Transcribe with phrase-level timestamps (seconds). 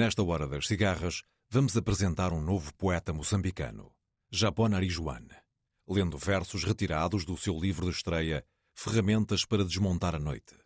[0.00, 3.92] Nesta hora das cigarras, vamos apresentar um novo poeta moçambicano,
[4.30, 5.26] Japón Arijuan,
[5.86, 8.42] lendo versos retirados do seu livro de estreia
[8.74, 10.56] Ferramentas para Desmontar a Noite.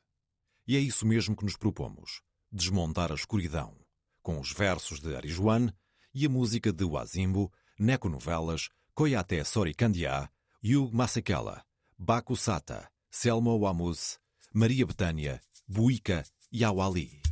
[0.68, 3.76] E é isso mesmo que nos propomos, desmontar a escuridão,
[4.22, 5.74] com os versos de Arijuan
[6.14, 10.30] e a música de Wazimbo, Neco Novelas, Koyate Sorikandia,
[10.62, 11.64] Hugh Masekela,
[11.98, 14.16] Baku Sata, Selma Wamus,
[14.52, 17.23] Maria Betânia, Buica e Awali.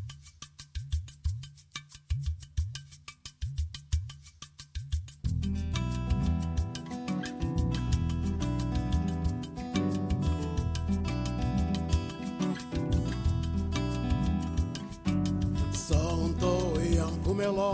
[17.33, 17.73] Yankumelo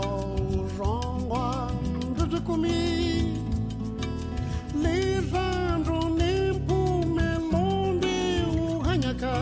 [0.77, 1.75] Rongwan
[2.15, 3.35] Dudukumi
[4.73, 9.35] Lirandro Nimpu Melonde Uhanyaka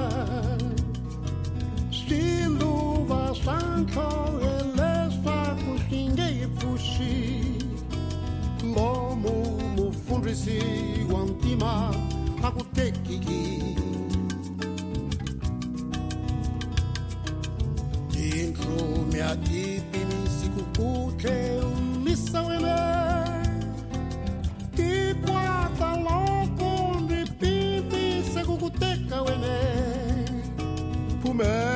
[1.91, 7.61] Stilu Vasanto Elesa Kushinge Fushi
[8.75, 9.35] Lomu
[9.75, 10.59] Mufundrisi
[11.11, 11.93] Wantima
[12.43, 13.75] Akutekiki
[18.17, 19.96] Intro me atipi
[20.77, 21.61] mi sikukuche
[22.03, 22.75] misa wene
[24.75, 29.57] Tipwata loko ndipipi sekukuteka wene
[31.21, 31.66] Pumelo Santo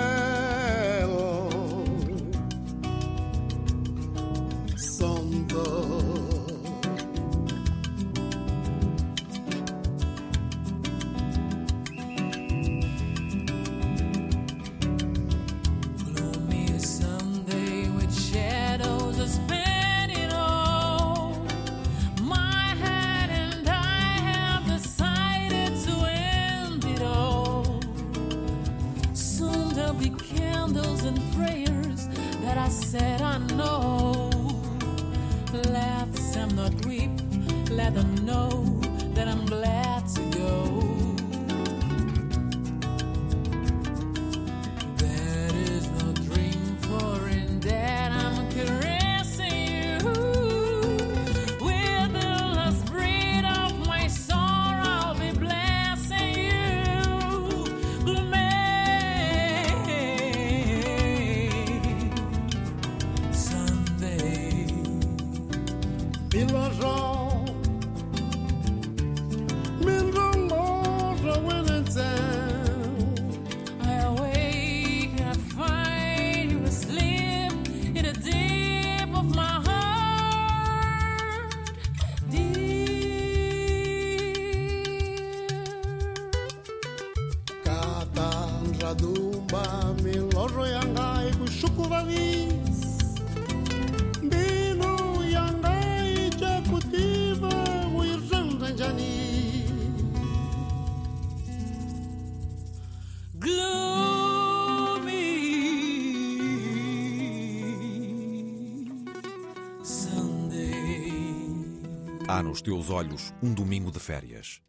[112.51, 114.61] nos teus olhos um domingo de férias.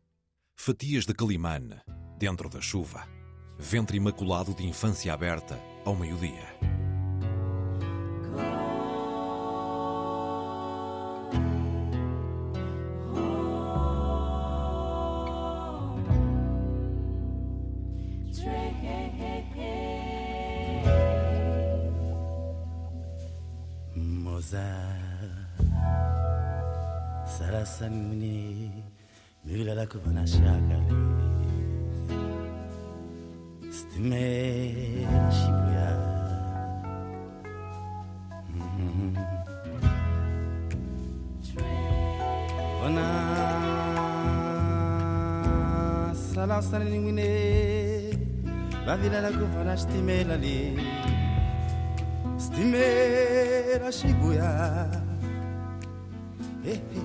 [0.54, 1.80] Fatias de Calimane,
[2.16, 3.08] dentro da chuva.
[3.58, 6.51] Ventre imaculado de infância aberta ao meio-dia.
[46.52, 47.28] lansany nymine
[48.86, 50.56] ravinanako fana sy ty melany
[52.42, 54.50] sy ty mela siboia
[56.72, 57.01] ehe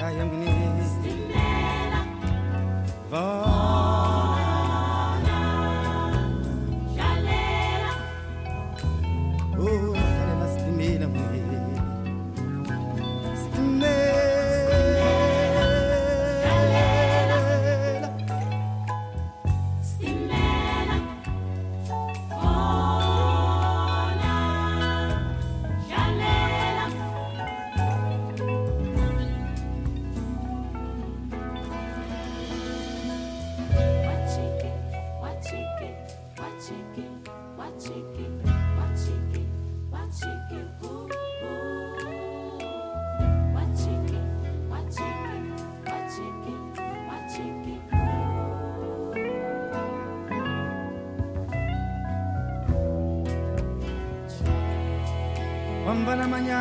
[0.00, 0.39] 太阳
[56.00, 56.60] rumba la mañana.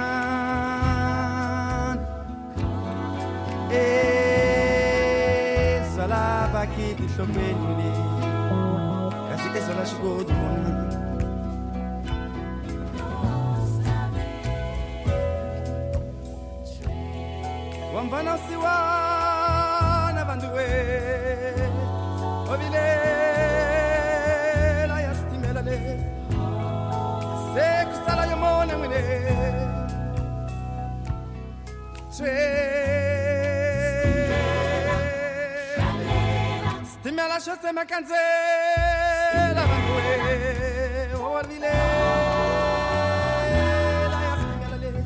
[5.72, 7.92] Ezala bakiti tobeleli
[9.30, 10.72] kasi ezala sikodimona
[17.96, 18.76] wamvanasiwa
[20.16, 20.68] na vandu we
[22.52, 23.29] obile
[32.20, 32.34] piace.
[37.00, 38.16] Stimmi alla scienza e mancanze,
[39.54, 41.72] la mangue, o arvile.
[44.10, 45.02] La yasmi alla legge.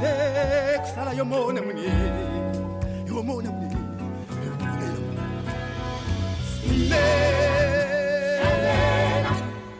[0.00, 1.60] Sex muni, yomone
[3.48, 3.74] muni, muni.
[6.42, 6.96] Stimmi,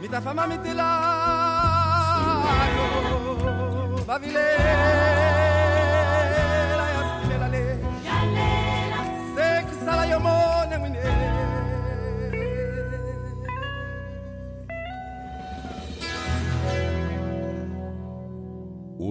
[0.00, 0.90] mi ta fama mi te la,
[4.04, 5.45] va vile.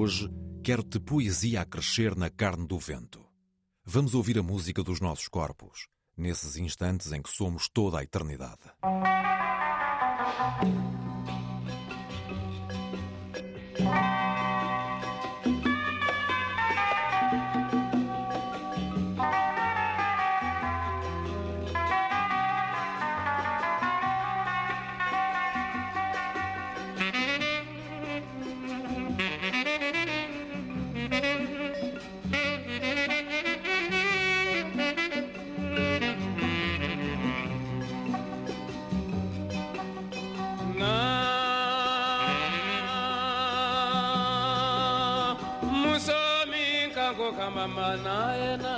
[0.06, 0.30] Hoje
[0.64, 3.26] quero-te poesia a crescer na carne do vento.
[3.84, 8.62] Vamos ouvir a música dos nossos corpos, nesses instantes em que somos toda a eternidade.
[13.80, 14.25] na
[47.56, 48.75] mama na ena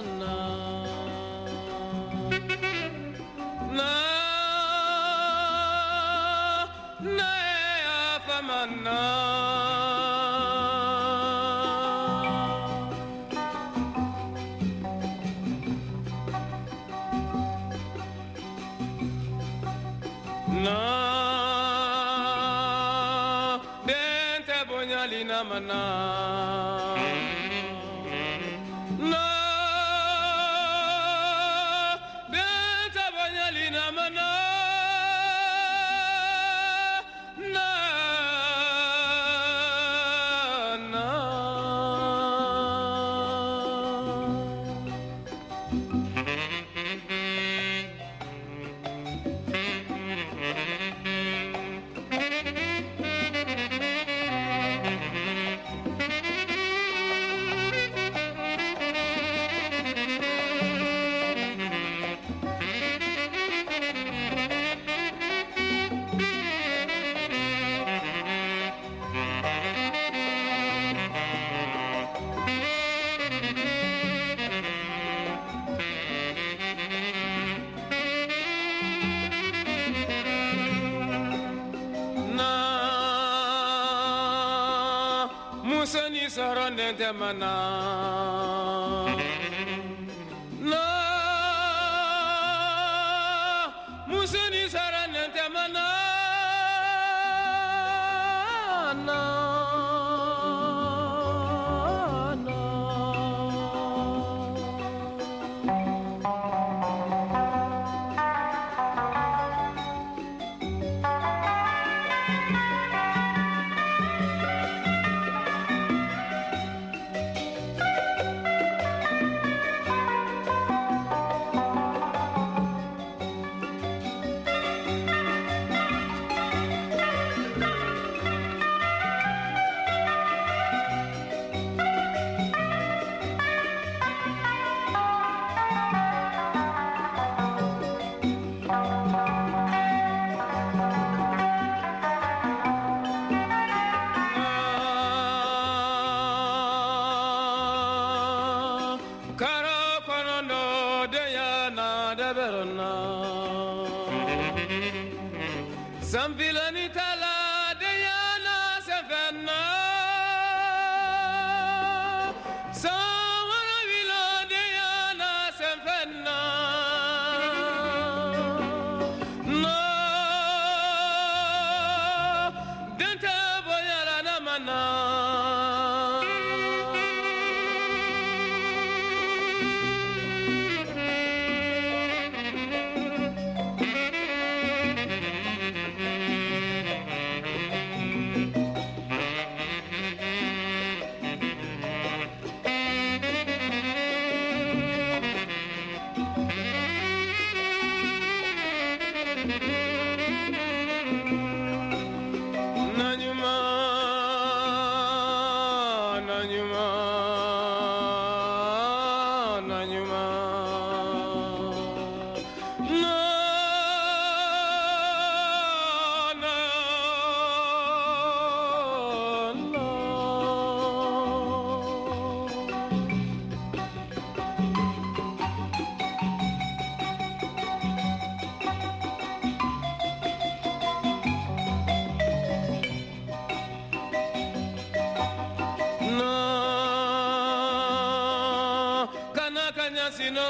[86.78, 87.54] Nandamana.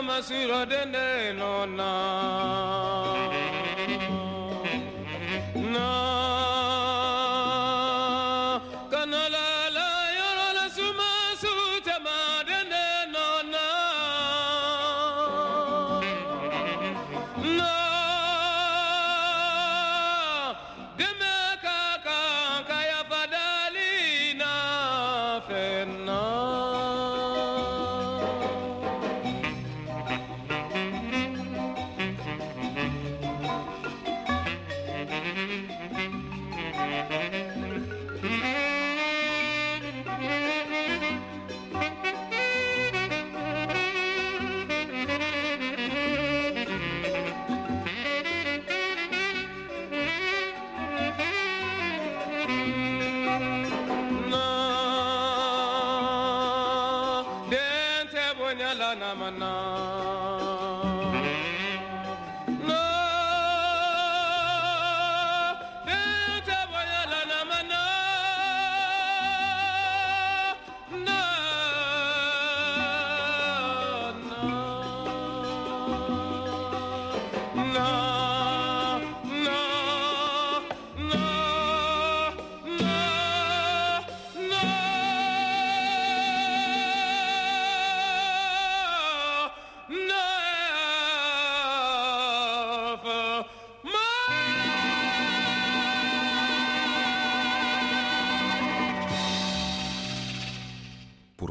[0.02, 2.17] masura dene no na.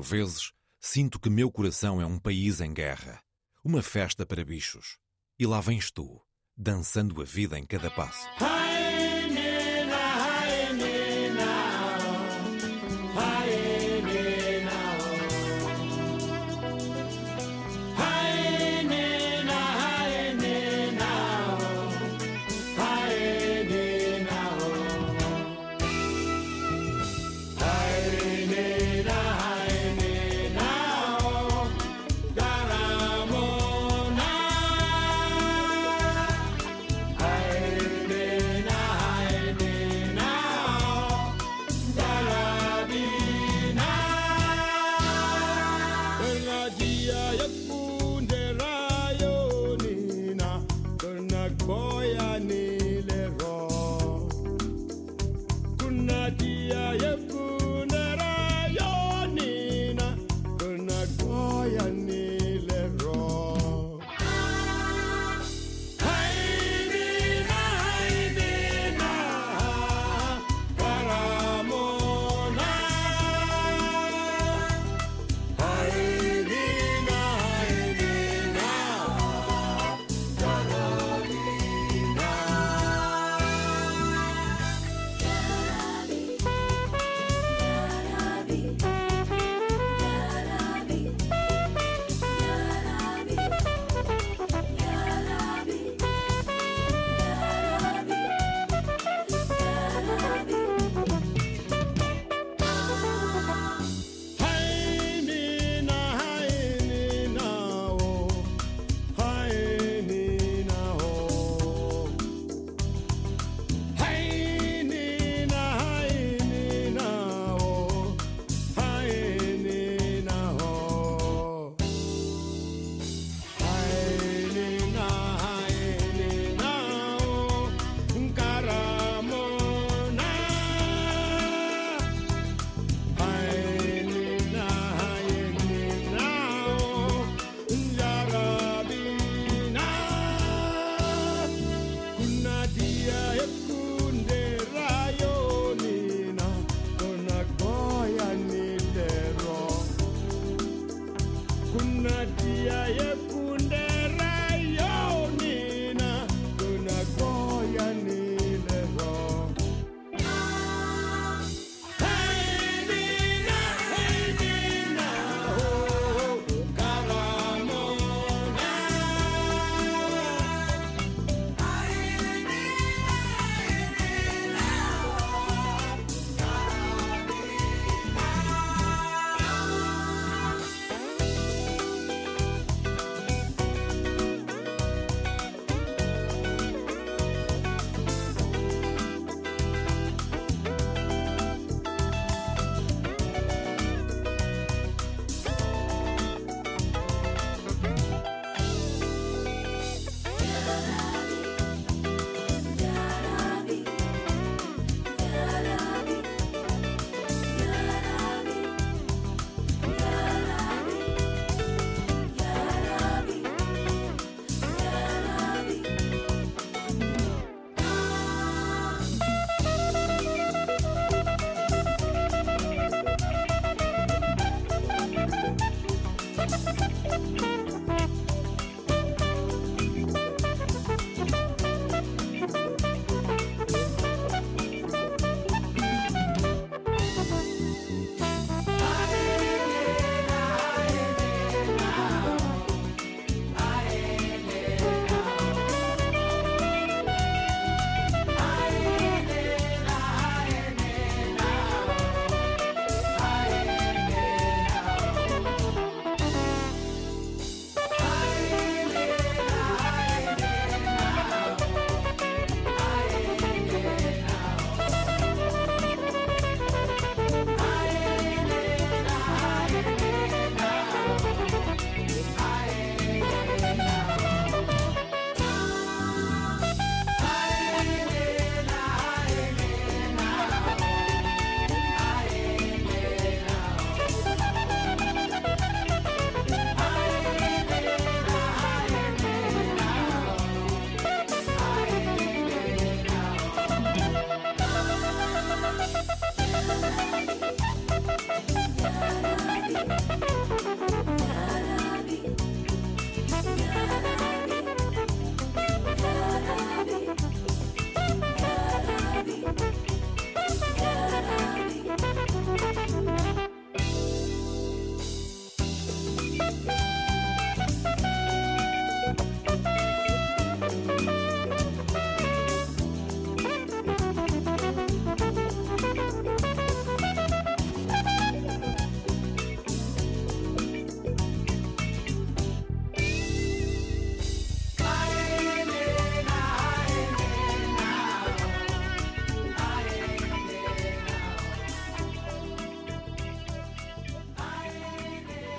[0.06, 3.22] vezes, sinto que meu coração é um país em guerra,
[3.64, 4.98] uma festa para bichos.
[5.38, 6.20] E lá vens tu,
[6.56, 8.26] dançando a vida em cada passo.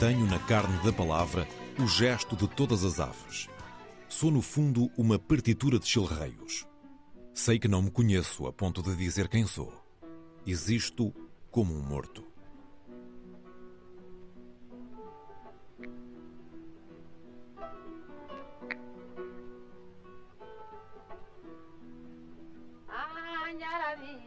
[0.08, 1.46] Tenho na carne da palavra
[1.78, 3.50] o gesto de todas as aves.
[4.08, 6.66] Sou, no fundo, uma partitura de chilreios.
[7.34, 9.74] Sei que não me conheço a ponto de dizer quem sou.
[10.46, 11.14] Existo
[11.52, 12.24] como um morto.
[22.88, 24.24] Anjarabi,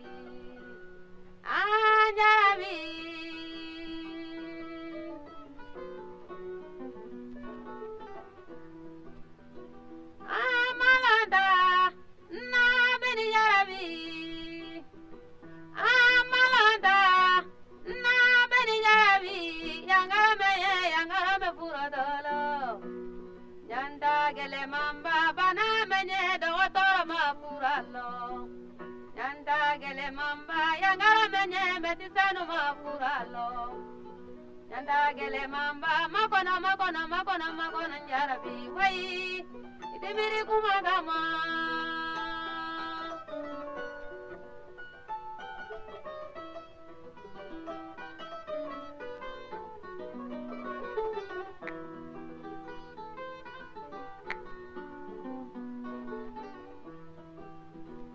[1.43, 3.20] Anjarabi.
[34.71, 39.45] Yandagele mamba, makono, makono, makono, makono, yarabi, wai.
[40.01, 41.21] ਤੇ ਮੇਰੇ ਕੁਮਾਂ ਦਾ ਮਾਂ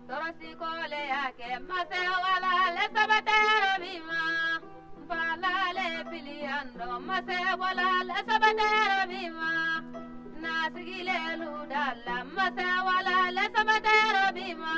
[0.08, 4.20] torasi kole yake masewala lesabatera bima
[5.00, 9.50] mfalale piliando masewala lesabatera bima
[10.74, 14.56] sigilen'u da la masa wala la sabatɛro rabima.
[14.62, 14.74] ma.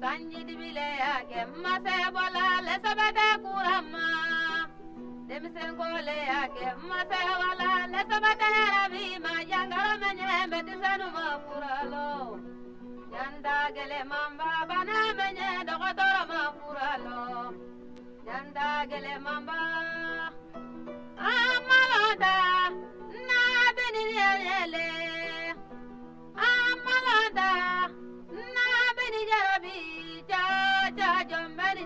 [0.00, 4.06] sanji dibile y'a kɛ masɛ bɔla la sabatɛ kura ma.
[5.78, 8.90] kole y'a kɛ masɛ wala la sabatɛ rabima.
[8.92, 10.10] bi ma yankaro mafuralo.
[10.18, 12.06] ɲɛ bɛ denmisɛnnu ma fura lɔ.
[13.14, 16.14] yanda gɛlɛman baba n'a mɛ ɲɛ dɔgɔtɔrɔ.
[18.88, 19.52] Gele mamba
[21.16, 22.70] Amalada
[23.28, 23.40] na
[23.76, 24.86] beni yele
[26.34, 27.50] Amalada
[28.54, 30.42] na beni jarabi ja
[30.96, 31.84] ja jom beni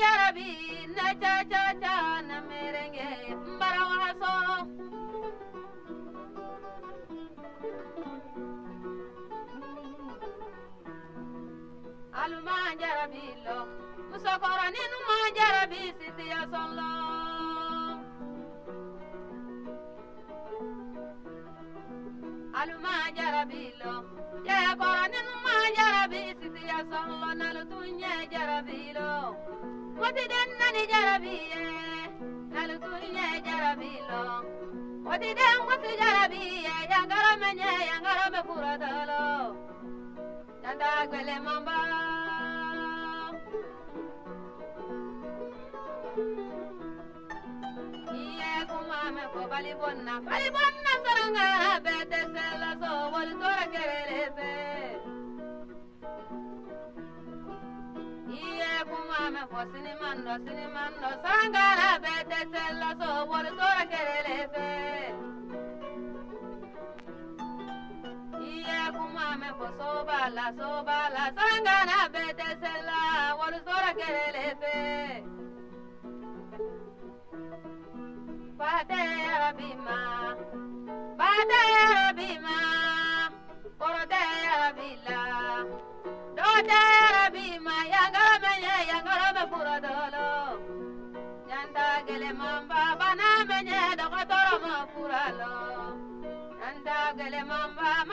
[0.00, 0.46] jarabi
[0.96, 3.08] na ja ja ja na merenge
[3.56, 4.34] mbarawaso
[12.22, 13.58] balu maa jara bi lọ.
[14.10, 15.62] Musokoro nínú maa jara
[16.32, 16.90] ya sọn lọ.
[22.60, 23.04] alu maa
[27.40, 29.12] nalu tun nyẹ jara bi lọ.
[32.54, 34.22] Nalu tun nyẹ jara bi lọ.
[35.04, 36.76] Moti den kosi jara bi yẹ.
[36.92, 37.32] Yankaro
[38.32, 39.24] mẹ kura tọ lọ.
[40.62, 42.11] Tata Gwelemamba.
[49.30, 51.46] Ko bali bonna bali bonna saranga
[51.84, 54.52] bete sela so wali tora kerele se
[58.38, 61.66] Iye kumame ko sinimando sinimando saranga
[62.04, 64.70] bete sela so wali tora kerele se
[68.52, 71.76] Iye kumame ko sobala sobala saranga
[72.14, 72.98] bete sela
[73.38, 74.76] wali tora kerele se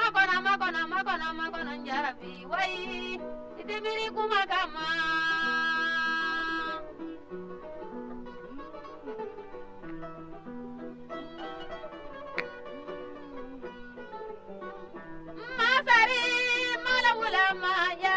[0.09, 3.19] Makona, Makona, Makona, Makona, Njarabi, Wai,
[3.59, 4.85] Itibiri Kumakama.
[4.87, 5.38] Masari
[17.49, 18.08] Rama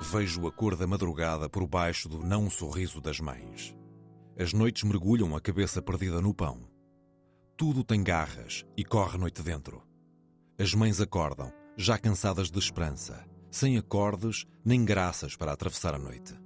[0.00, 3.74] Vejo a cor da madrugada por baixo do não sorriso das mães.
[4.38, 6.68] As noites mergulham a cabeça perdida no pão.
[7.56, 9.82] Tudo tem garras e corre noite dentro.
[10.58, 16.43] As mães acordam, já cansadas de esperança, sem acordes nem graças para atravessar a noite.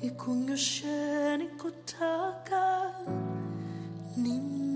[0.00, 0.96] Ikunyoshe
[1.38, 2.62] nikutaka
[4.22, 4.69] nimishu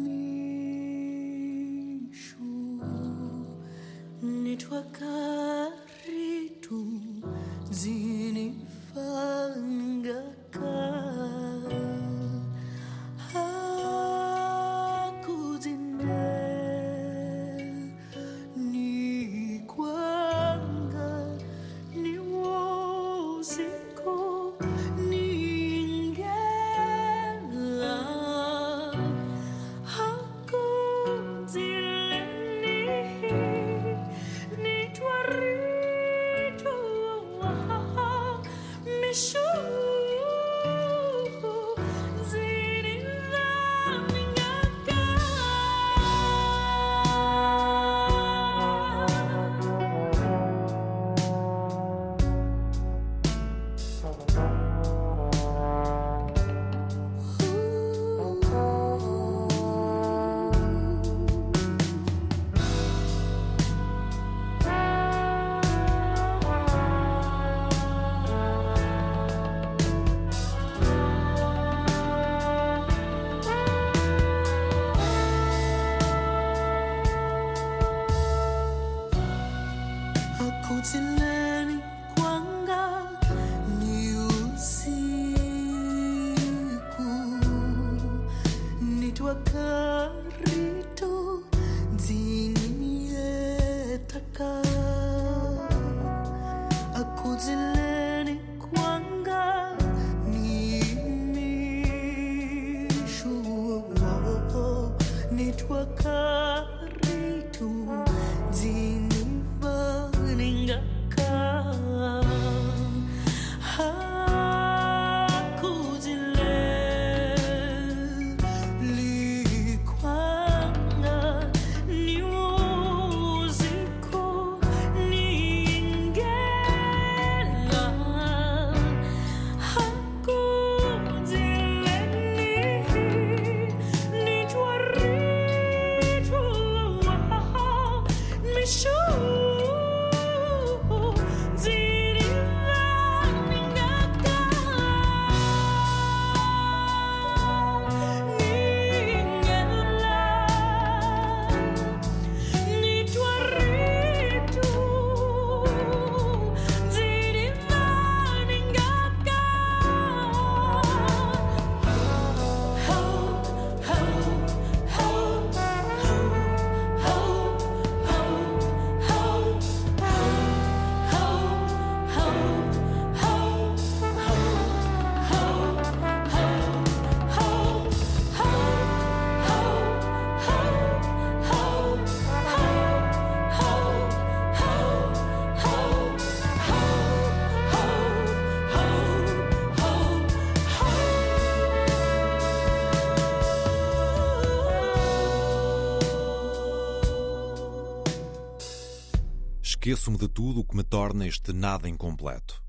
[199.86, 202.64] Esqueço-me de tudo o que me torna este nada incompleto.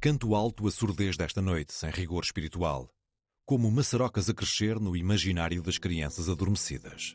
[0.00, 2.92] Canto alto a surdez desta noite, sem rigor espiritual,
[3.46, 7.14] como maçarocas a crescer no imaginário das crianças adormecidas.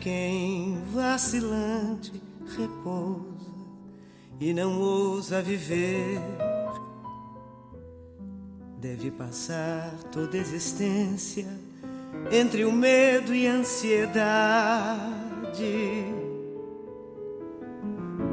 [0.00, 2.12] Quem vacilante
[2.56, 3.28] repousa
[4.40, 6.20] e não ousa viver.
[8.78, 11.46] Deve passar toda existência
[12.30, 15.04] entre o medo e a ansiedade.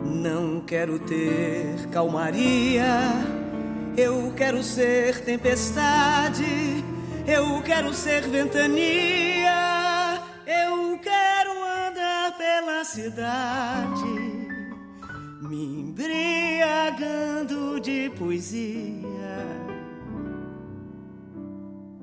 [0.05, 2.85] Não quero ter calmaria,
[3.97, 6.83] eu quero ser tempestade,
[7.27, 9.34] eu quero ser ventania,
[12.85, 14.47] cidade,
[15.41, 19.03] me embriagando de poesia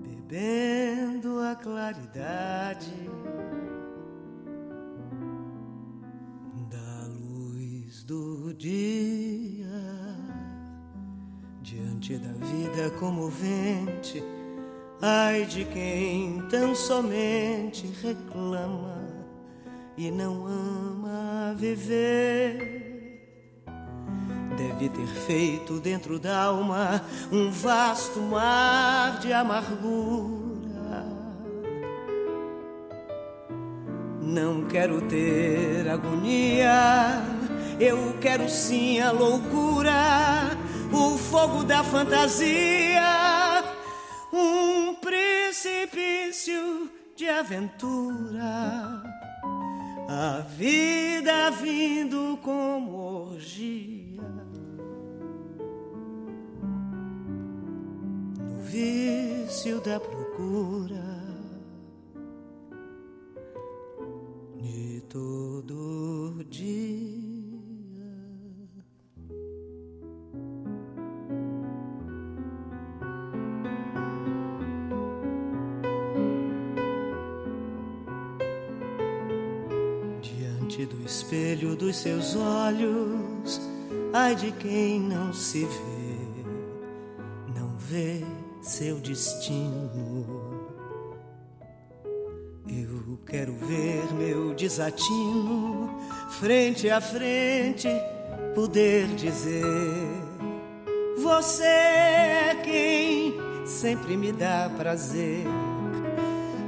[0.01, 2.93] bebendo a claridade
[6.69, 9.69] da luz do dia
[11.63, 14.21] diante da vida comovente.
[15.01, 19.02] Ai de quem tão somente reclama
[19.97, 22.93] e não ama viver
[24.63, 30.53] deve ter feito dentro da alma um vasto mar de amargura.
[34.21, 37.23] Não quero ter agonia,
[37.79, 40.57] eu quero sim a loucura,
[40.93, 43.03] o fogo da fantasia,
[44.33, 49.22] um precipício de aventura.
[50.09, 54.23] A vida vindo como orgia.
[58.39, 61.12] No vício da procura
[82.03, 83.61] seus olhos,
[84.13, 88.25] ai de quem não se vê, não vê
[88.61, 90.27] seu destino.
[92.67, 95.97] Eu quero ver meu desatino
[96.41, 97.89] frente a frente,
[98.53, 99.63] poder dizer:
[101.23, 105.47] Você é quem sempre me dá prazer.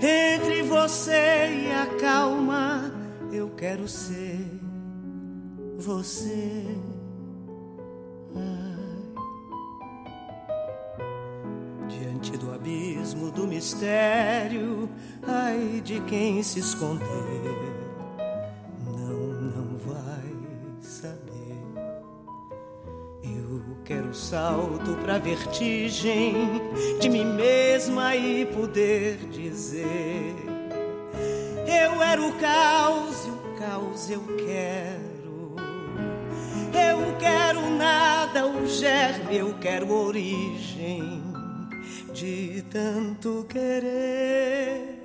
[0.01, 2.93] Entre você e a calma,
[3.33, 4.44] eu quero ser
[5.85, 6.65] você.
[8.35, 8.75] Ai.
[11.87, 14.89] Diante do abismo do mistério,
[15.23, 17.05] ai de quem se esconder,
[18.87, 19.19] não,
[19.51, 20.35] não vai
[20.81, 21.23] saber.
[23.23, 26.33] Eu quero salto pra vertigem
[26.99, 30.35] de mim mesma e poder dizer.
[31.67, 35.04] Eu era o caos e o caos eu quero.
[38.35, 41.23] Nada, o germe, eu quero origem
[42.13, 44.99] de tanto querer.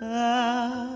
[0.00, 0.93] Ai.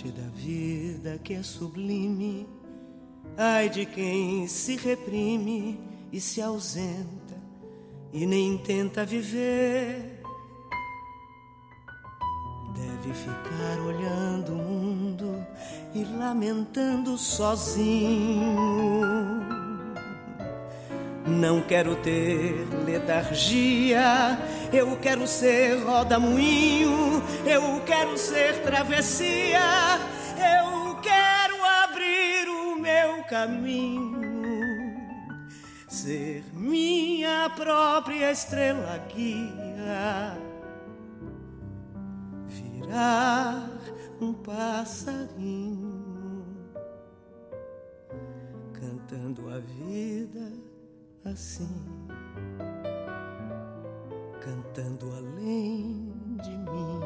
[0.00, 2.48] Diante da vida que é sublime,
[3.36, 5.78] ai de quem se reprime
[6.10, 7.36] e se ausenta
[8.10, 10.22] e nem tenta viver.
[12.74, 15.46] Deve ficar olhando o mundo
[15.94, 18.99] e lamentando sozinho.
[21.40, 24.38] Não quero ter letargia,
[24.70, 29.58] eu quero ser roda-moinho, eu quero ser travessia,
[30.36, 34.20] eu quero abrir o meu caminho,
[35.88, 40.36] ser minha própria estrela guia,
[42.48, 43.66] virar
[44.20, 46.04] um passarinho,
[48.74, 50.69] cantando a vida
[51.24, 51.68] assim,
[54.40, 56.12] cantando além
[56.42, 57.00] de mim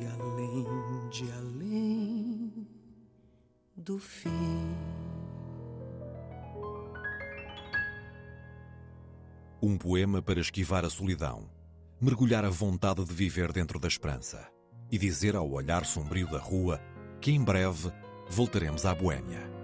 [0.00, 2.68] e além de além
[3.76, 4.76] do fim.
[9.60, 11.50] Um poema para esquivar a solidão,
[12.00, 14.48] mergulhar a vontade de viver dentro da esperança
[14.90, 16.80] e dizer ao olhar sombrio da rua
[17.20, 17.92] que em breve
[18.30, 19.57] voltaremos à Boêmia.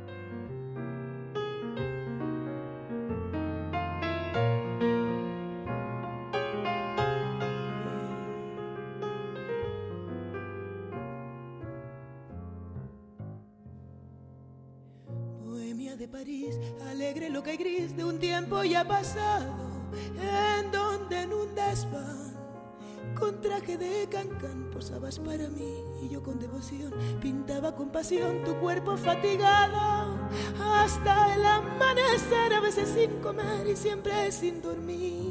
[29.05, 30.19] Fatigado,
[30.59, 35.24] hasta el amanecer, a veces sin comer y siempre sin dormir.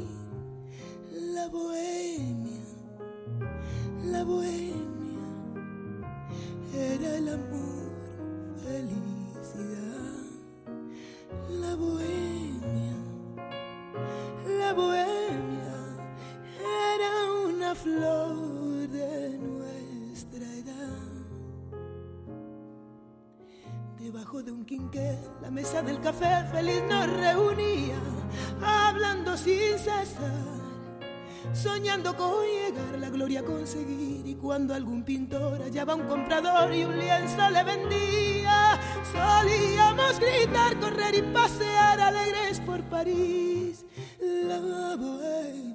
[31.64, 34.26] Soñando con llegar la gloria a conseguir.
[34.26, 38.78] Y cuando algún pintor hallaba un comprador y un lienzo le vendía
[39.10, 43.86] solíamos gritar correr y pasear alegres por París.
[44.20, 45.74] La bohemia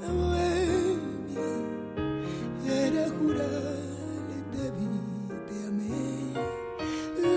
[0.00, 1.50] la bohemia
[2.86, 4.88] era jurar te vi
[5.48, 6.06] te amé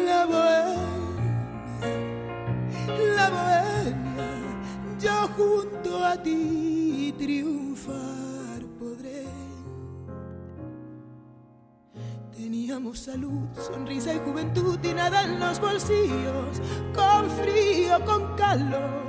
[0.06, 1.36] la bohemia
[3.18, 4.55] la bohemia
[5.00, 9.26] yo junto a ti triunfar podré.
[12.36, 16.62] Teníamos salud, sonrisa y juventud y nada en los bolsillos,
[16.94, 19.06] con frío, con calor.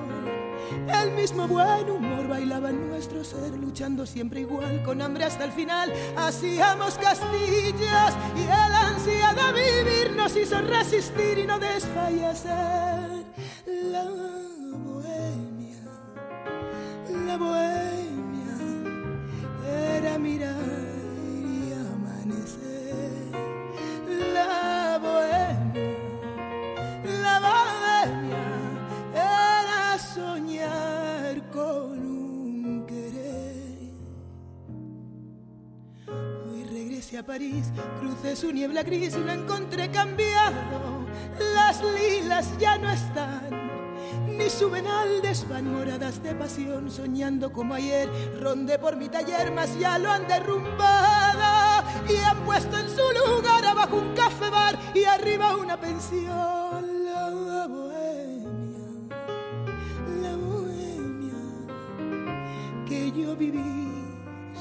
[0.88, 5.52] El mismo buen humor bailaba en nuestro ser, luchando siempre igual, con hambre hasta el
[5.52, 5.92] final.
[6.16, 12.95] Hacíamos castillas y el ansia de vivir nos hizo resistir y no desfallecer.
[17.36, 18.56] La bohemia
[19.94, 20.56] era mirar
[21.44, 23.12] y amanecer.
[24.32, 25.98] La bohemia,
[27.22, 28.46] la bohemia
[29.12, 33.90] era soñar con un querer.
[36.08, 37.70] Hoy regresé a París,
[38.00, 41.04] crucé su niebla gris y lo encontré cambiado.
[41.54, 43.75] Las lilas ya no están,
[44.36, 48.08] ni suben al desván moradas de pasión, soñando como ayer.
[48.40, 53.64] Rondé por mi taller, mas ya lo han derrumbado y han puesto en su lugar
[53.64, 57.04] abajo un café bar y arriba una pensión.
[57.04, 58.86] La bohemia,
[60.22, 61.40] la bohemia
[62.86, 64.04] que yo viví,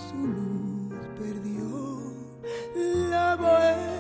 [0.10, 2.14] su luz perdió.
[3.10, 3.95] La bohemia,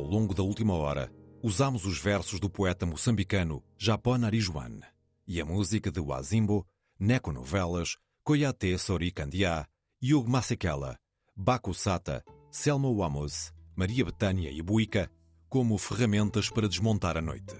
[0.00, 4.80] Ao longo da última hora, usamos os versos do poeta moçambicano Japón Arijuan
[5.28, 6.66] e a música de Wazimbo,
[6.98, 9.66] Neco Novelas, Koyate Sori Candiá,
[10.02, 10.96] Hugh Masekela,
[11.36, 15.10] Baku Sata, Selma Wamos, Maria Betânia e Buica
[15.50, 17.54] como ferramentas para desmontar a noite.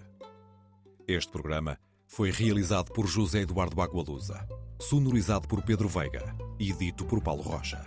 [1.07, 1.79] Este programa
[2.09, 4.49] foi realizado por José Eduardo Agualusa,
[4.81, 7.85] sonorizado por Pedro Veiga e dito por Paulo Rocha.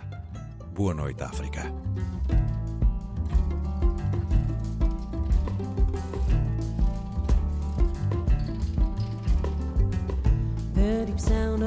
[0.72, 1.72] Boa noite, África.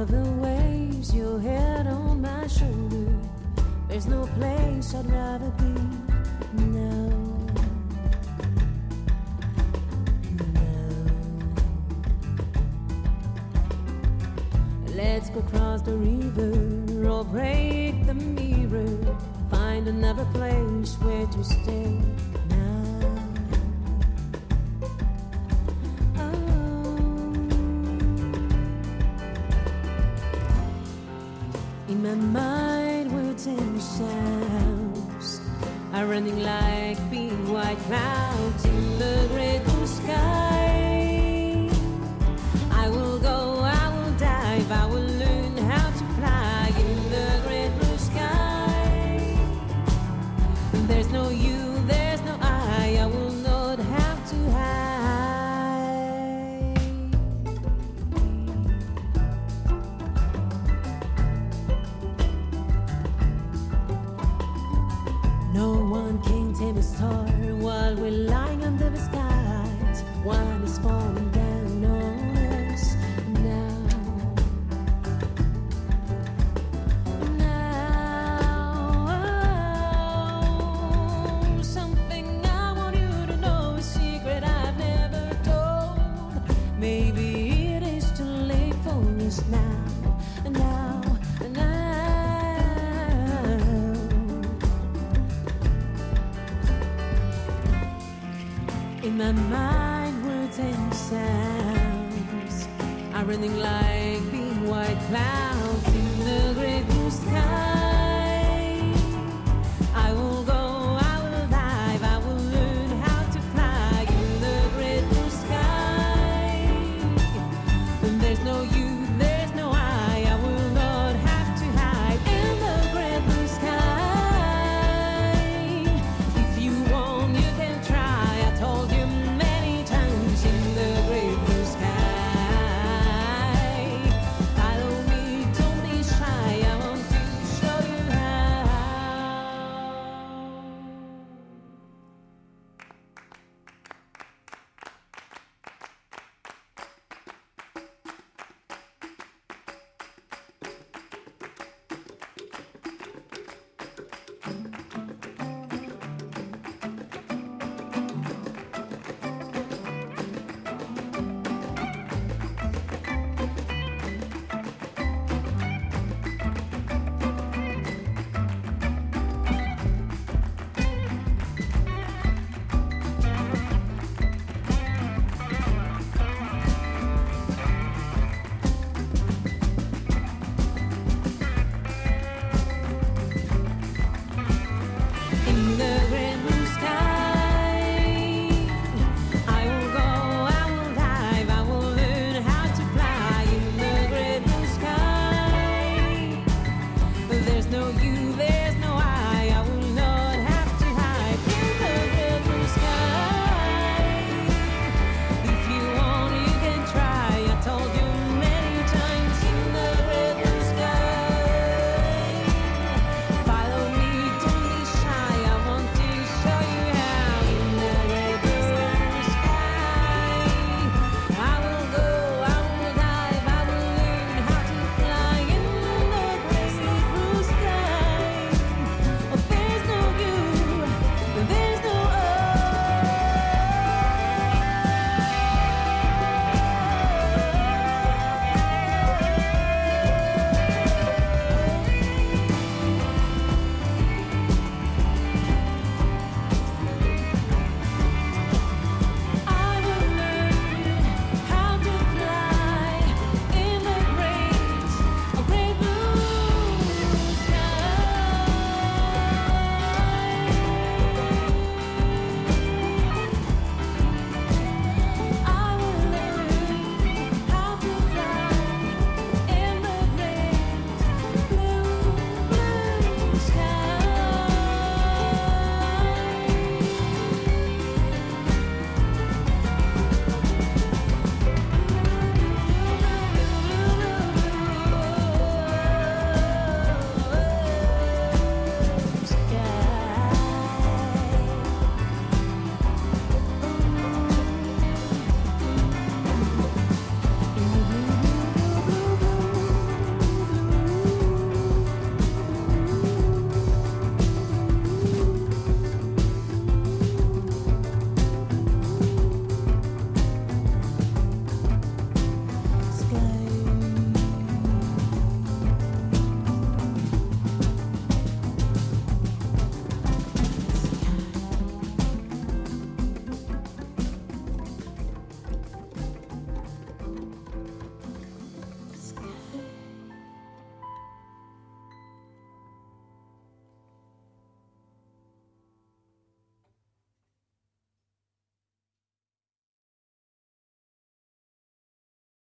[0.07, 3.07] The waves, your head on my shoulder.
[3.87, 5.73] There's no place I'd rather be
[6.63, 7.09] now.
[10.53, 10.97] Now.
[14.95, 19.17] Let's go cross the river or break the mirror.
[19.51, 22.01] Find another place where to stay
[36.17, 40.56] running like pink white clouds in the gray blue sky.